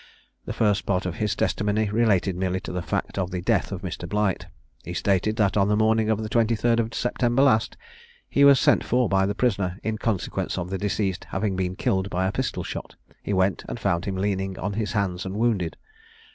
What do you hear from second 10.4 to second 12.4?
of the deceased having been killed by a